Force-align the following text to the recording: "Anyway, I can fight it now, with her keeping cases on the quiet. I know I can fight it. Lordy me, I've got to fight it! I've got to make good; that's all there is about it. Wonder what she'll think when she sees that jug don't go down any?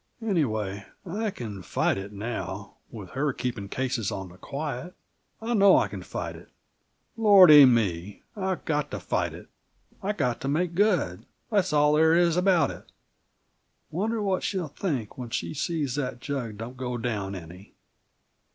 "Anyway, 0.25 0.83
I 1.05 1.29
can 1.29 1.61
fight 1.61 1.95
it 1.95 2.11
now, 2.11 2.73
with 2.89 3.11
her 3.11 3.31
keeping 3.33 3.69
cases 3.69 4.11
on 4.11 4.29
the 4.29 4.37
quiet. 4.39 4.95
I 5.39 5.53
know 5.53 5.77
I 5.77 5.89
can 5.89 6.01
fight 6.01 6.35
it. 6.35 6.49
Lordy 7.15 7.65
me, 7.65 8.23
I've 8.35 8.65
got 8.65 8.89
to 8.89 8.99
fight 8.99 9.35
it! 9.35 9.47
I've 10.01 10.17
got 10.17 10.41
to 10.41 10.47
make 10.47 10.73
good; 10.73 11.27
that's 11.51 11.71
all 11.71 11.93
there 11.93 12.15
is 12.15 12.35
about 12.35 12.71
it. 12.71 12.91
Wonder 13.91 14.23
what 14.23 14.41
she'll 14.41 14.69
think 14.69 15.19
when 15.19 15.29
she 15.29 15.53
sees 15.53 15.93
that 15.97 16.19
jug 16.19 16.57
don't 16.57 16.77
go 16.77 16.97
down 16.97 17.35
any? 17.35 17.75